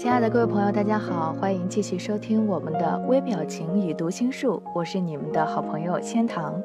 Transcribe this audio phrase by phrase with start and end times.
[0.00, 6.58] 亲爱的各位朋友，大家好，欢迎继续收听我们的微表情与读心术，我是你们的好朋友千堂。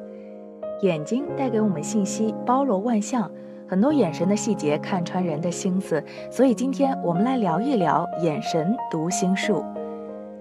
[0.80, 3.30] 眼睛带给我们信息，包罗万象，
[3.68, 6.02] 很多眼神的细节看穿人的心思。
[6.30, 9.62] 所以今天我们来聊一聊眼神读心术。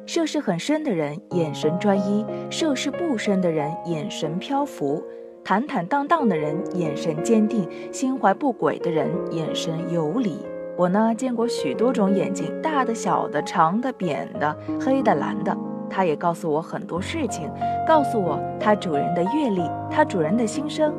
[0.05, 5.03] 涉世很深的人眼神专一，涉世不深的人眼神漂浮，
[5.43, 10.37] 坦坦荡荡的人眼神坚定，心怀不轨的人眼神游离。
[10.77, 15.55] 我呢见过许多种眼睛，大的、小的、长的、扁的、黑的、蓝的。
[15.89, 17.49] 它也告诉我很多事情，
[17.87, 20.93] 告诉我它主人的阅历，它主人的心声。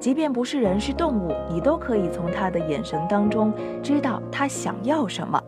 [0.00, 5.40] 即便不是人是动物，你都可以从它的眼神当中知道它想要什么。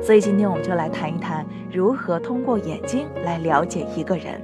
[0.00, 4.40] 所以今天我们就来谈一谈如何通过眼睛来了解一个人。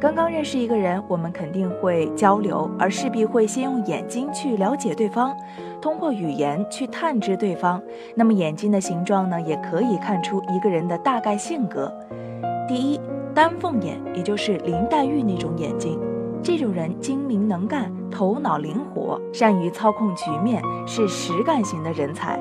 [0.00, 5.36] 刚刚认识一个人，我们肯定会交流，而势必会先用眼睛去了解对方，
[5.78, 7.82] 通过语言去探知对方。
[8.14, 11.92] 那么眼睛的形状呢，也可以看出一个人的大概性格。
[12.66, 12.98] 第一，
[13.34, 16.00] 丹凤眼，也就是林黛玉那种眼睛，
[16.42, 22.40] 这种人精明能干，头脑灵活，善于操控局面，是实干型的人才。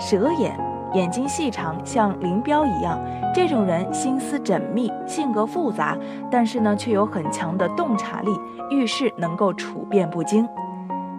[0.00, 0.58] 蛇眼，
[0.94, 2.98] 眼睛细长，像林彪一样，
[3.34, 5.96] 这种人心思缜密，性格复杂，
[6.30, 8.30] 但是呢，却有很强的洞察力，
[8.70, 10.48] 遇事能够处变不惊。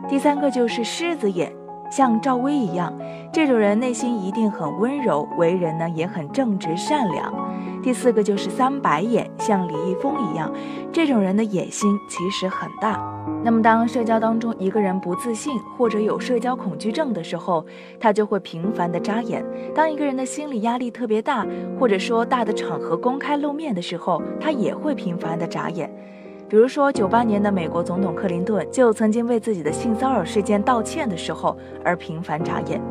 [0.07, 1.51] 第三个就是狮子眼。
[1.91, 2.93] 像赵薇一样，
[3.33, 7.33] 这种人内心一定很温柔，为人呢也很正直善良。
[7.81, 10.51] 第四个就是三白眼，像李易峰一样，
[10.91, 12.99] 这种人的野心其实很大。
[13.41, 17.65] 那么当社交当中一个人不自信或者有社交恐惧症的时候，
[17.99, 19.45] 他就会频繁的眨眼。
[19.73, 21.47] 当一个人的心理压力特别大，
[21.79, 25.89] 或者说大的场合公开露面的时候，他也会频繁的眨眼。
[26.49, 32.81] 比如说，九八年的美国总统克林顿就曾经为自己的性骚扰事件道歉的时候而频繁眨眼，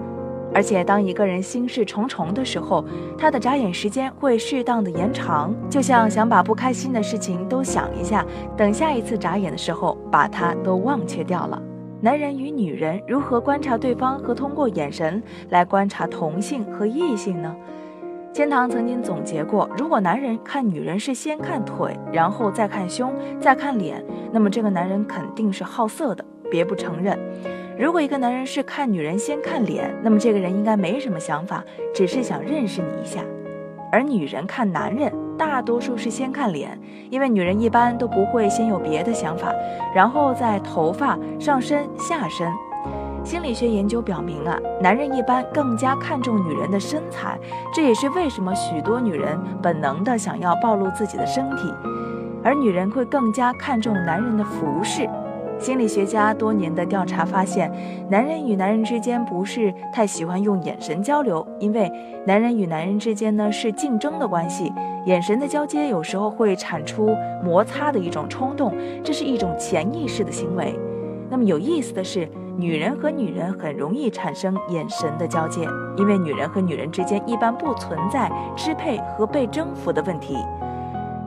[0.54, 2.84] 而且当一个人心事重重的时候，
[3.16, 8.25] 他的眨眼时间会适当的延长，就像想把不开心的事情都想一下，
[8.56, 11.62] 等下一次眨眼的时候把它都忘却掉了。
[12.00, 17.54] 男人与女人如何观察对方和通过眼神来观察同性和异性呢？
[18.32, 27.19] 千堂曾经总结过，如果男人看女人是先看腿，然后再看胸，再看脸，那么这个男人肯定是好色的，别不承认。
[27.78, 31.62] 如果一个男人是看女人先看脸，那么这个人应该没什么想法，
[31.94, 33.21] 只是想认识你一下。
[33.93, 36.77] 而女人看男人，大多数是先看脸，
[37.09, 39.55] 因为女人一般都不会先有别的想法，
[39.94, 42.53] 然后在头发、上身、下身。
[43.22, 47.38] 心理学研究表明啊，男人一般更加看重女人的身材，
[47.72, 51.72] 这也是为什么许多女人本能的想要暴露自己的身体，
[52.43, 55.09] 而女人会更加看重男人的服饰。
[55.58, 57.70] 心理学家多年的调查发现，
[58.08, 61.91] 男人与男人之间不是太喜欢用眼神交流，因为
[62.24, 64.72] 男人与男人之间呢是竞争的关系，
[65.06, 67.14] 眼神的交接有时候会产出
[67.44, 70.78] 摩擦的一种冲动，这是一种潜意识的行为。
[71.30, 72.28] 那么有意思的是。
[72.58, 75.60] 女人和女人很容易产生眼神的交接，
[75.96, 80.36] 因为女人和女人之间一般不存在支配和被征服的问题。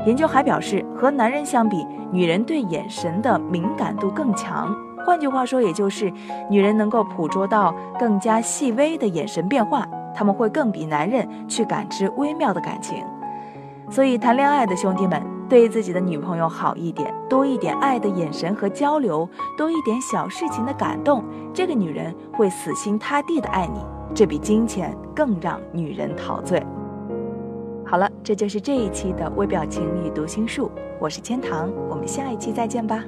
[0.06, 4.76] 研究还表示，和男人相比，女人对眼神的敏感度更强。
[5.06, 6.12] 换句话说，也就是
[6.50, 13.04] 女人能够捕捉到更加细微的眼神变化，他们会更比男人去感知微妙的感情。
[13.90, 15.22] 所以，谈恋爱的兄弟们。
[15.52, 19.28] 对自己的女朋友好一点，多一点爱的眼神和交流，
[19.58, 21.22] 多一点小事情的感动，
[21.54, 23.82] 这个女人会死心塌地的爱你，
[24.16, 26.66] 这比金钱更让女人陶醉。
[27.92, 33.04] 好了，这就是这一期的微表情与读心术，我是千堂，我们下一期再见吧。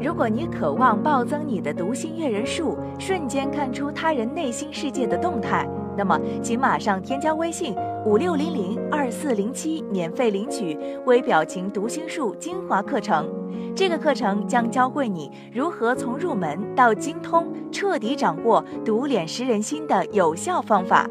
[0.00, 7.74] 如果你渴望暴增你的读心阅人数，瞬间看出他人内心世界的动态，那么请马上添加微信。
[8.06, 13.28] 五六零零二四零七，免费领取微表情读心术精华课程。
[13.74, 21.10] 这个课程将教会你如何从入门到精通，彻底掌握读脸识人心的有效方法。